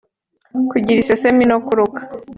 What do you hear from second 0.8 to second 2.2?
iseseme no kuruka